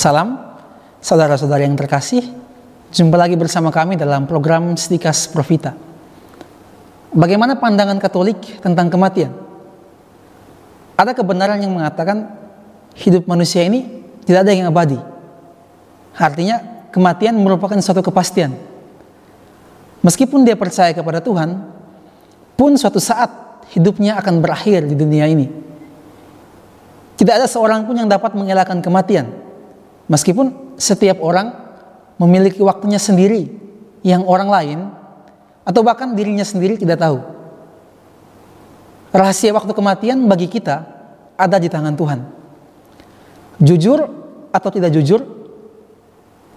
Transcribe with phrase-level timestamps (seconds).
[0.00, 0.56] Salam,
[1.04, 2.24] saudara-saudara yang terkasih.
[2.88, 5.76] Jumpa lagi bersama kami dalam program Stikas Profita.
[7.12, 9.28] Bagaimana pandangan Katolik tentang kematian?
[10.96, 12.32] Ada kebenaran yang mengatakan
[12.96, 14.96] hidup manusia ini tidak ada yang abadi.
[16.16, 18.56] Artinya kematian merupakan suatu kepastian.
[20.00, 21.60] Meskipun dia percaya kepada Tuhan,
[22.56, 23.28] pun suatu saat
[23.76, 25.44] hidupnya akan berakhir di dunia ini.
[27.20, 29.39] Tidak ada seorang pun yang dapat mengelakkan kematian.
[30.10, 31.54] Meskipun setiap orang
[32.18, 33.46] memiliki waktunya sendiri
[34.02, 34.78] yang orang lain
[35.62, 37.22] atau bahkan dirinya sendiri tidak tahu.
[39.14, 40.82] Rahasia waktu kematian bagi kita
[41.38, 42.20] ada di tangan Tuhan.
[43.62, 44.02] Jujur
[44.50, 45.22] atau tidak jujur,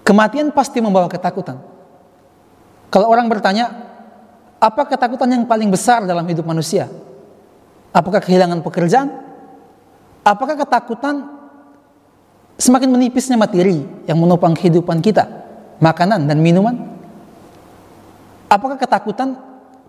[0.02, 1.62] kematian pasti membawa ketakutan.
[2.90, 3.70] Kalau orang bertanya,
[4.58, 6.90] apa ketakutan yang paling besar dalam hidup manusia?
[7.94, 9.14] Apakah kehilangan pekerjaan?
[10.26, 11.43] Apakah ketakutan
[12.58, 15.26] semakin menipisnya materi yang menopang kehidupan kita,
[15.82, 16.76] makanan dan minuman?
[18.50, 19.34] Apakah ketakutan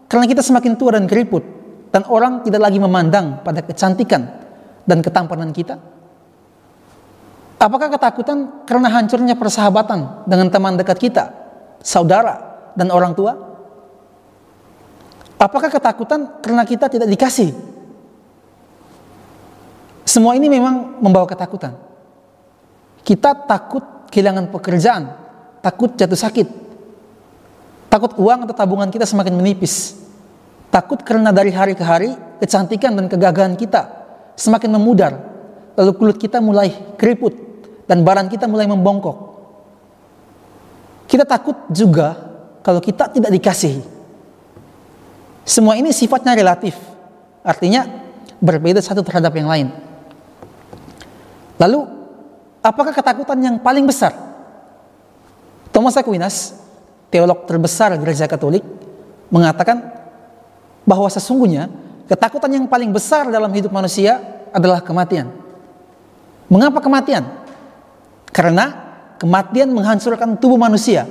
[0.08, 1.44] karena kita semakin tua dan keriput
[1.92, 4.24] dan orang tidak lagi memandang pada kecantikan
[4.88, 5.76] dan ketampanan kita?
[7.60, 11.32] Apakah ketakutan karena hancurnya persahabatan dengan teman dekat kita,
[11.80, 12.40] saudara
[12.76, 13.32] dan orang tua?
[15.40, 17.52] Apakah ketakutan karena kita tidak dikasih?
[20.04, 21.93] Semua ini memang membawa ketakutan.
[23.04, 25.12] Kita takut kehilangan pekerjaan,
[25.60, 26.48] takut jatuh sakit,
[27.92, 30.00] takut uang atau tabungan kita semakin menipis,
[30.72, 33.86] takut karena dari hari ke hari kecantikan dan kegagahan kita
[34.40, 35.12] semakin memudar,
[35.76, 37.36] lalu kulit kita mulai keriput
[37.84, 39.36] dan badan kita mulai membongkok.
[41.04, 42.16] Kita takut juga
[42.64, 43.84] kalau kita tidak dikasihi.
[45.44, 46.72] Semua ini sifatnya relatif,
[47.44, 47.84] artinya
[48.40, 49.68] berbeda satu terhadap yang lain.
[51.60, 51.93] Lalu
[52.64, 54.16] Apakah ketakutan yang paling besar?
[55.68, 56.56] Thomas Aquinas,
[57.12, 58.64] teolog terbesar gereja Katolik,
[59.28, 59.84] mengatakan
[60.88, 61.68] bahwa sesungguhnya
[62.08, 64.16] ketakutan yang paling besar dalam hidup manusia
[64.48, 65.28] adalah kematian.
[66.48, 67.28] Mengapa kematian?
[68.32, 68.72] Karena
[69.20, 71.04] kematian menghancurkan tubuh manusia.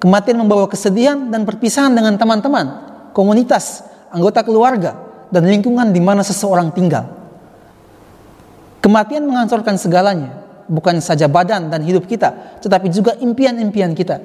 [0.00, 2.66] Kematian membawa kesedihan dan perpisahan dengan teman-teman,
[3.12, 4.96] komunitas, anggota keluarga,
[5.28, 7.04] dan lingkungan di mana seseorang tinggal.
[8.80, 14.22] Kematian menghancurkan segalanya, bukan saja badan dan hidup kita, tetapi juga impian-impian kita.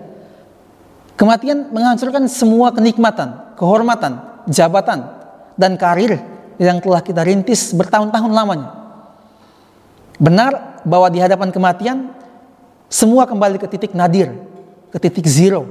[1.16, 5.06] Kematian menghancurkan semua kenikmatan, kehormatan, jabatan,
[5.53, 6.18] dan karir
[6.57, 8.69] yang telah kita rintis bertahun-tahun lamanya.
[10.18, 12.13] Benar bahwa di hadapan kematian,
[12.90, 14.34] semua kembali ke titik nadir,
[14.90, 15.66] ke titik zero.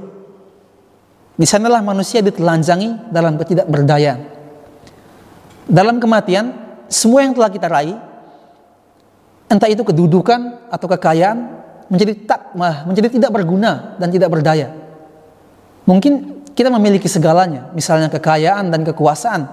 [1.35, 4.19] Di sanalah manusia ditelanjangi dalam ketidakberdayaan.
[5.71, 6.51] Dalam kematian,
[6.91, 8.10] semua yang telah kita raih
[9.51, 11.37] entah itu kedudukan atau kekayaan
[11.91, 12.55] menjadi tak
[12.87, 14.71] menjadi tidak berguna dan tidak berdaya.
[15.83, 19.51] Mungkin kita memiliki segalanya, misalnya kekayaan dan kekuasaan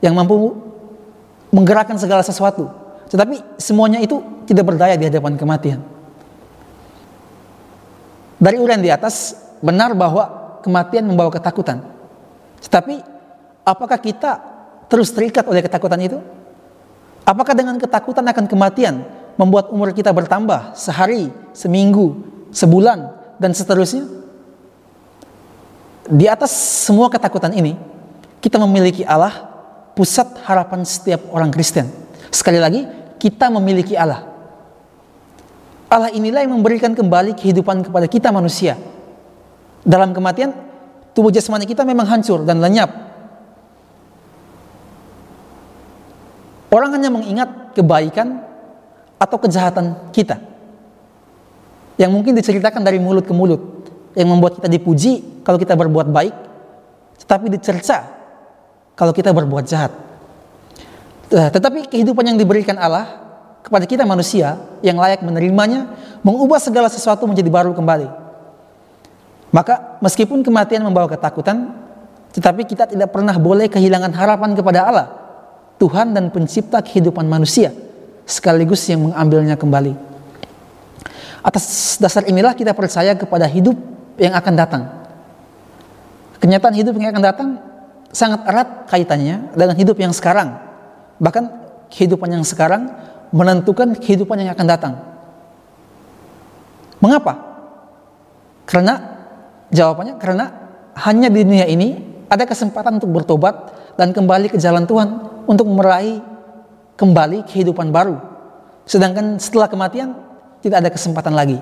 [0.00, 0.56] yang mampu
[1.52, 2.72] menggerakkan segala sesuatu.
[3.12, 5.84] Tetapi semuanya itu tidak berdaya di hadapan kematian.
[8.40, 11.84] Dari urian di atas benar bahwa kematian membawa ketakutan.
[12.64, 13.04] Tetapi
[13.68, 14.40] apakah kita
[14.88, 16.16] terus terikat oleh ketakutan itu?
[17.30, 19.06] Apakah dengan ketakutan akan kematian
[19.38, 22.18] membuat umur kita bertambah sehari, seminggu,
[22.50, 23.06] sebulan,
[23.38, 24.02] dan seterusnya?
[26.10, 26.50] Di atas
[26.90, 27.78] semua ketakutan ini,
[28.42, 29.46] kita memiliki Allah,
[29.94, 31.86] pusat harapan setiap orang Kristen.
[32.34, 32.82] Sekali lagi,
[33.22, 34.26] kita memiliki Allah.
[35.86, 38.74] Allah inilah yang memberikan kembali kehidupan kepada kita manusia.
[39.86, 40.50] Dalam kematian,
[41.14, 43.09] tubuh jasmani kita memang hancur dan lenyap
[46.70, 48.46] Orang hanya mengingat kebaikan
[49.18, 50.38] atau kejahatan kita.
[51.98, 53.60] Yang mungkin diceritakan dari mulut ke mulut.
[54.14, 56.34] Yang membuat kita dipuji kalau kita berbuat baik.
[57.26, 58.06] Tetapi dicerca
[58.94, 59.92] kalau kita berbuat jahat.
[61.30, 63.18] Eh, tetapi kehidupan yang diberikan Allah
[63.66, 65.90] kepada kita manusia yang layak menerimanya
[66.24, 68.08] mengubah segala sesuatu menjadi baru kembali.
[69.50, 71.74] Maka meskipun kematian membawa ketakutan,
[72.30, 75.19] tetapi kita tidak pernah boleh kehilangan harapan kepada Allah
[75.80, 77.72] Tuhan dan pencipta kehidupan manusia
[78.28, 79.96] sekaligus yang mengambilnya kembali.
[81.40, 83.74] Atas dasar inilah kita percaya kepada hidup
[84.20, 84.82] yang akan datang.
[86.36, 87.48] Kenyataan hidup yang akan datang
[88.12, 90.60] sangat erat kaitannya dengan hidup yang sekarang.
[91.16, 91.44] Bahkan
[91.88, 92.92] kehidupan yang sekarang
[93.32, 94.94] menentukan kehidupan yang akan datang.
[97.00, 97.40] Mengapa?
[98.68, 99.00] Karena
[99.72, 100.44] jawabannya karena
[101.08, 101.96] hanya di dunia ini
[102.28, 106.22] ada kesempatan untuk bertobat dan kembali ke jalan Tuhan untuk meraih
[106.94, 108.22] kembali kehidupan baru.
[108.86, 110.14] Sedangkan setelah kematian
[110.62, 111.58] tidak ada kesempatan lagi.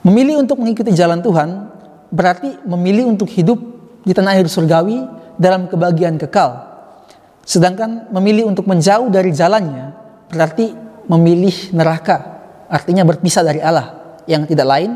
[0.00, 1.68] Memilih untuk mengikuti jalan Tuhan
[2.08, 3.60] berarti memilih untuk hidup
[4.02, 5.04] di tanah air surgawi
[5.36, 6.72] dalam kebahagiaan kekal.
[7.44, 9.92] Sedangkan memilih untuk menjauh dari jalannya
[10.32, 10.72] berarti
[11.06, 12.16] memilih neraka,
[12.72, 14.90] artinya berpisah dari Allah yang tidak lain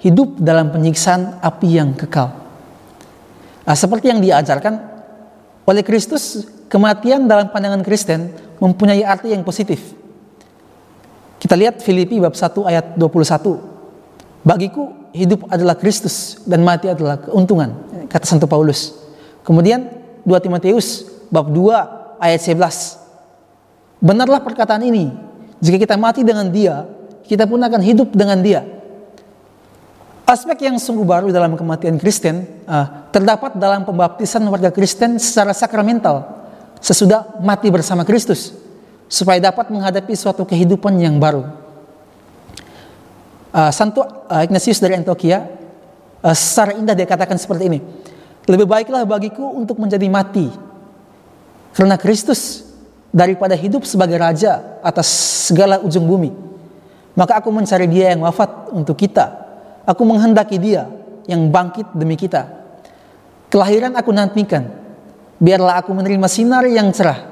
[0.00, 2.32] hidup dalam penyiksaan api yang kekal.
[3.68, 4.89] Nah, seperti yang diajarkan
[5.66, 9.96] oleh Kristus, kematian dalam pandangan Kristen mempunyai arti yang positif.
[11.40, 14.44] Kita lihat Filipi bab 1 ayat 21.
[14.44, 17.72] Bagiku hidup adalah Kristus dan mati adalah keuntungan,
[18.08, 18.96] kata Santo Paulus.
[19.44, 19.88] Kemudian
[20.24, 23.00] 2 Timoteus bab 2 ayat 11.
[24.00, 25.12] Benarlah perkataan ini,
[25.60, 26.88] jika kita mati dengan dia,
[27.24, 28.64] kita pun akan hidup dengan dia.
[30.30, 36.22] Aspek yang sungguh baru dalam kematian Kristen uh, terdapat dalam pembaptisan warga Kristen secara sakramental
[36.78, 38.54] sesudah mati bersama Kristus
[39.10, 41.50] supaya dapat menghadapi suatu kehidupan yang baru.
[43.50, 45.50] Uh, Santo uh, Ignatius dari Antioquia
[46.22, 47.82] uh, secara indah dia katakan seperti ini.
[48.46, 50.46] Lebih baiklah bagiku untuk menjadi mati
[51.74, 52.70] karena Kristus
[53.10, 55.10] daripada hidup sebagai raja atas
[55.50, 56.30] segala ujung bumi.
[57.18, 59.49] Maka aku mencari dia yang wafat untuk kita
[59.88, 60.88] Aku menghendaki dia
[61.24, 62.48] yang bangkit demi kita.
[63.48, 64.66] Kelahiran aku nantikan.
[65.40, 67.26] Biarlah aku menerima sinar yang cerah.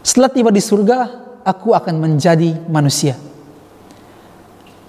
[0.00, 0.98] Setelah tiba di surga,
[1.44, 3.18] aku akan menjadi manusia.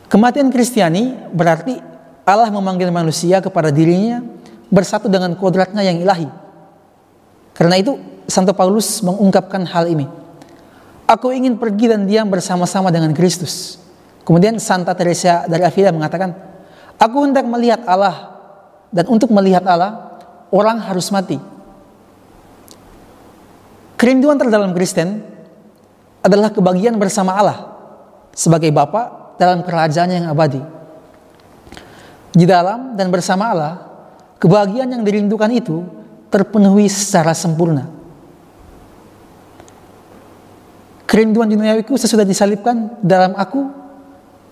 [0.07, 1.75] Kematian Kristiani berarti
[2.23, 4.23] Allah memanggil manusia kepada dirinya
[4.71, 6.31] bersatu dengan kodratnya yang ilahi.
[7.51, 7.99] Karena itu
[8.31, 10.07] Santo Paulus mengungkapkan hal ini.
[11.07, 13.86] Aku ingin pergi dan diam bersama-sama dengan Kristus
[14.27, 16.35] Kemudian Santa Teresa dari Avila mengatakan,
[16.99, 18.35] Aku hendak melihat Allah
[18.91, 20.19] dan untuk melihat Allah
[20.51, 21.39] orang harus mati.
[23.95, 25.23] Kerinduan terdalam Kristen
[26.19, 27.71] adalah kebahagiaan bersama Allah
[28.35, 30.59] sebagai Bapa dalam kerajaan yang abadi.
[32.35, 33.73] Di dalam dan bersama Allah,
[34.43, 35.87] kebahagiaan yang dirindukan itu
[36.27, 37.87] terpenuhi secara sempurna.
[41.07, 43.86] Kerinduan duniawiku sesudah disalibkan dalam aku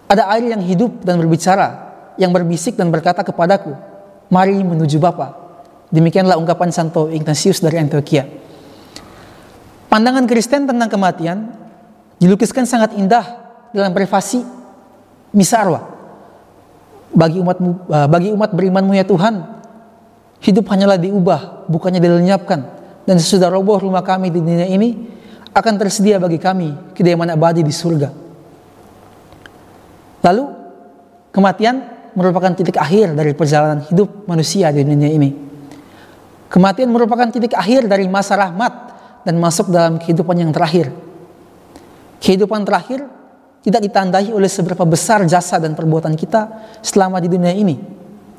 [0.05, 3.73] ada air yang hidup dan berbicara, yang berbisik dan berkata kepadaku,
[4.29, 5.33] mari menuju Bapa.
[5.89, 8.25] Demikianlah ungkapan Santo Ignatius dari Antioquia.
[9.89, 11.55] Pandangan Kristen tentang kematian
[12.19, 13.23] dilukiskan sangat indah
[13.71, 14.43] dalam privasi
[15.31, 15.83] Misa Arwah.
[17.15, 19.39] Bagi umat eh, bagi umat berimanmu ya Tuhan,
[20.43, 22.75] hidup hanyalah diubah, bukannya dilenyapkan.
[23.05, 24.97] Dan sesudah roboh rumah kami di dunia ini,
[25.53, 28.25] akan tersedia bagi kami kediaman abadi di surga.
[30.25, 30.44] Lalu
[31.30, 31.86] kematian
[32.18, 35.30] merupakan titik akhir dari perjalanan hidup manusia di dunia ini.
[36.50, 38.74] Kematian merupakan titik akhir dari masa rahmat
[39.22, 40.89] dan masuk dalam kehidupan yang terakhir.
[42.18, 43.06] Kehidupan terakhir
[43.62, 46.50] tidak ditandai oleh seberapa besar jasa dan perbuatan kita
[46.81, 47.77] selama di dunia ini.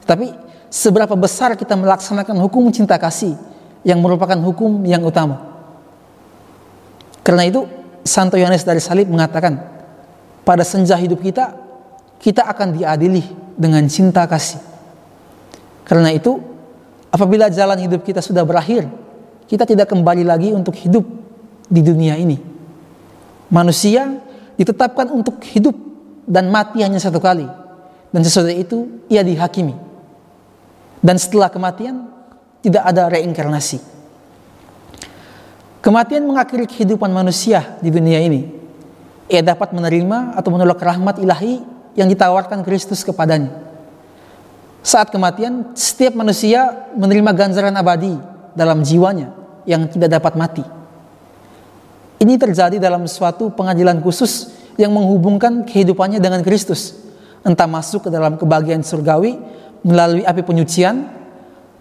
[0.02, 0.32] Tapi
[0.70, 3.34] seberapa besar kita melaksanakan hukum cinta kasih
[3.86, 5.54] yang merupakan hukum yang utama.
[7.26, 7.66] Karena itu
[8.06, 9.58] Santo Yohanes dari Salib mengatakan,
[10.46, 11.65] pada senja hidup kita
[12.20, 13.22] kita akan diadili
[13.56, 14.60] dengan cinta kasih.
[15.86, 16.42] Karena itu,
[17.14, 18.90] apabila jalan hidup kita sudah berakhir,
[19.46, 21.06] kita tidak kembali lagi untuk hidup
[21.70, 22.38] di dunia ini.
[23.46, 24.18] Manusia
[24.58, 25.74] ditetapkan untuk hidup
[26.26, 27.46] dan mati hanya satu kali.
[28.10, 29.74] Dan sesudah itu ia dihakimi.
[30.98, 32.10] Dan setelah kematian
[32.64, 33.78] tidak ada reinkarnasi.
[35.78, 38.50] Kematian mengakhiri kehidupan manusia di dunia ini.
[39.30, 41.62] Ia dapat menerima atau menolak rahmat ilahi
[41.96, 43.50] yang ditawarkan Kristus kepadanya.
[44.86, 48.14] Saat kematian, setiap manusia menerima ganjaran abadi
[48.54, 49.34] dalam jiwanya
[49.66, 50.64] yang tidak dapat mati.
[52.22, 56.94] Ini terjadi dalam suatu pengadilan khusus yang menghubungkan kehidupannya dengan Kristus,
[57.42, 59.36] entah masuk ke dalam kebahagiaan surgawi
[59.82, 61.08] melalui api penyucian,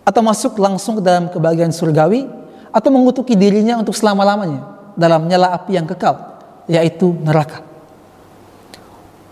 [0.02, 2.26] atau masuk langsung ke dalam kebahagiaan surgawi,
[2.74, 7.75] atau mengutuki dirinya untuk selama-lamanya dalam nyala api yang kekal, yaitu neraka.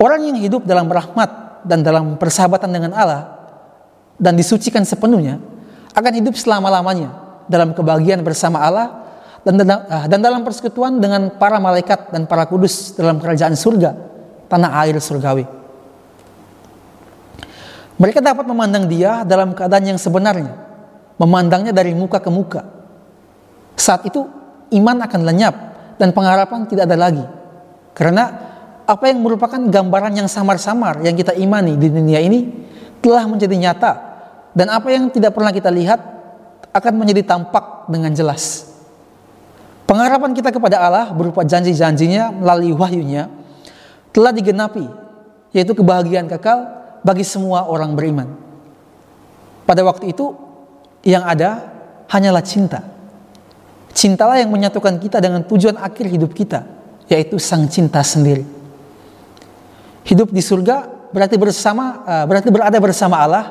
[0.03, 3.23] Orang yang hidup dalam rahmat dan dalam persahabatan dengan Allah
[4.19, 5.39] dan disucikan sepenuhnya
[5.95, 8.99] akan hidup selama-lamanya dalam kebahagiaan bersama Allah
[9.47, 13.95] dan, ah, dan dalam persekutuan dengan para malaikat dan para kudus dalam kerajaan surga,
[14.51, 15.47] tanah air surgawi.
[17.95, 20.51] Mereka dapat memandang dia dalam keadaan yang sebenarnya,
[21.15, 22.67] memandangnya dari muka ke muka.
[23.79, 24.27] Saat itu
[24.75, 25.55] iman akan lenyap
[25.95, 27.23] dan pengharapan tidak ada lagi.
[27.95, 28.51] Karena
[28.83, 32.51] apa yang merupakan gambaran yang samar-samar yang kita imani di dunia ini
[32.99, 33.91] telah menjadi nyata
[34.53, 35.99] dan apa yang tidak pernah kita lihat
[36.73, 38.73] akan menjadi tampak dengan jelas.
[39.83, 43.29] Pengharapan kita kepada Allah berupa janji-janjinya melalui wahyunya
[44.15, 44.87] telah digenapi,
[45.51, 46.65] yaitu kebahagiaan kekal
[47.03, 48.29] bagi semua orang beriman.
[49.67, 50.33] Pada waktu itu,
[51.03, 51.67] yang ada
[52.09, 52.81] hanyalah cinta.
[53.93, 56.65] Cintalah yang menyatukan kita dengan tujuan akhir hidup kita,
[57.11, 58.62] yaitu sang cinta sendiri.
[60.03, 63.45] Hidup di surga berarti bersama, eh, berarti berada bersama Allah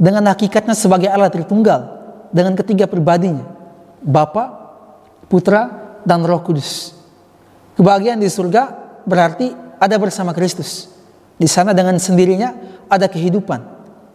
[0.00, 1.80] dengan hakikatnya sebagai Allah Tritunggal,
[2.34, 3.44] dengan ketiga pribadinya,
[4.00, 4.50] Bapa,
[5.28, 5.68] Putra,
[6.02, 6.96] dan Roh Kudus.
[7.76, 8.72] Kebahagiaan di surga
[9.04, 10.88] berarti ada bersama Kristus.
[11.40, 12.52] Di sana dengan sendirinya
[12.88, 13.60] ada kehidupan.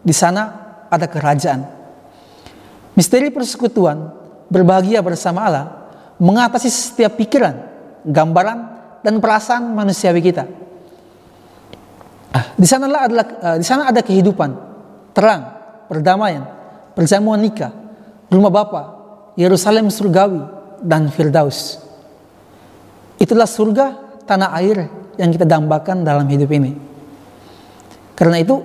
[0.02, 0.42] Di sana
[0.86, 1.66] ada kerajaan.
[2.94, 4.14] Misteri persekutuan
[4.46, 5.66] berbahagia bersama Allah
[6.16, 7.54] mengatasi setiap pikiran,
[8.06, 8.58] gambaran,
[9.02, 10.46] dan perasaan manusiawi kita.
[12.36, 14.50] Ah, di sanalah adalah uh, di sana ada kehidupan,
[15.16, 15.40] terang,
[15.88, 16.44] perdamaian,
[16.92, 17.72] perjamuan nikah,
[18.28, 18.82] rumah Bapa,
[19.40, 20.44] Yerusalem surgawi,
[20.84, 21.80] dan Firdaus.
[23.16, 24.84] Itulah surga tanah air
[25.16, 26.76] yang kita dambakan dalam hidup ini.
[28.12, 28.60] Karena itu,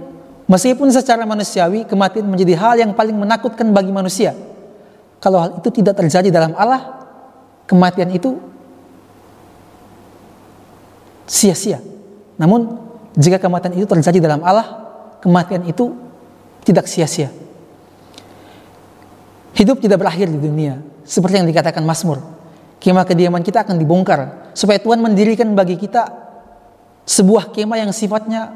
[0.51, 4.35] meskipun secara manusiawi kematian menjadi hal yang paling menakutkan bagi manusia,
[5.23, 7.07] kalau hal itu tidak terjadi dalam Allah,
[7.71, 8.35] kematian itu
[11.23, 11.79] sia-sia.
[12.35, 14.67] Namun, jika kematian itu terjadi dalam Allah,
[15.19, 15.91] kematian itu
[16.63, 17.27] tidak sia-sia.
[19.51, 22.23] Hidup tidak berakhir di dunia, seperti yang dikatakan Mazmur.
[22.81, 26.07] Kemah kediaman kita akan dibongkar, supaya Tuhan mendirikan bagi kita
[27.03, 28.55] sebuah kemah yang sifatnya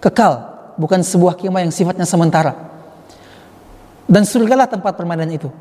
[0.00, 0.34] kekal,
[0.80, 2.56] bukan sebuah kemah yang sifatnya sementara.
[4.08, 5.52] Dan surgalah tempat permainan itu.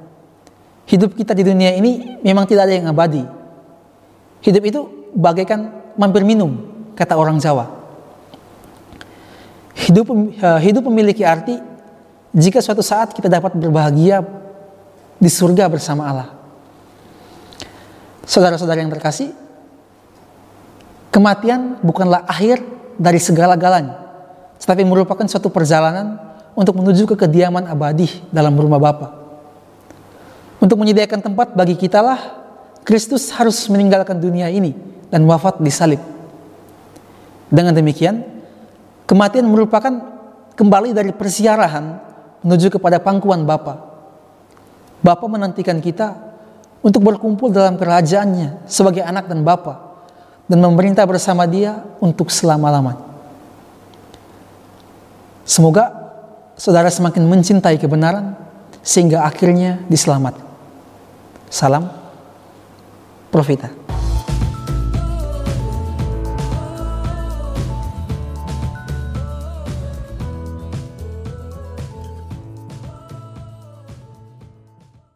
[0.85, 3.25] Hidup kita di dunia ini memang tidak ada yang abadi.
[4.45, 4.81] Hidup itu
[5.17, 6.57] bagaikan mampir minum,
[6.93, 7.84] kata orang Jawa.
[9.75, 11.59] Hidup, eh, hidup memiliki arti
[12.31, 14.23] jika suatu saat kita dapat berbahagia
[15.19, 16.29] di surga bersama Allah.
[18.25, 19.35] Saudara-saudara yang terkasih,
[21.15, 22.59] Kematian bukanlah akhir
[22.99, 23.95] dari segala-galanya,
[24.59, 26.19] tetapi merupakan suatu perjalanan
[26.59, 29.15] untuk menuju ke kediaman abadi dalam rumah Bapa.
[30.59, 32.19] Untuk menyediakan tempat bagi kita lah,
[32.83, 34.75] Kristus harus meninggalkan dunia ini
[35.07, 36.03] dan wafat di salib.
[37.47, 38.34] Dengan demikian,
[39.05, 39.93] kematian merupakan
[40.53, 42.01] kembali dari persiarahan
[42.45, 43.93] menuju kepada pangkuan Bapa.
[45.01, 46.17] Bapa menantikan kita
[46.85, 49.97] untuk berkumpul dalam kerajaannya sebagai anak dan Bapa
[50.45, 53.01] dan memerintah bersama dia untuk selama-lamanya.
[55.45, 55.93] Semoga
[56.57, 58.33] saudara semakin mencintai kebenaran
[58.81, 60.45] sehingga akhirnya diselamatkan.
[61.49, 61.89] Salam
[63.29, 63.84] Profita.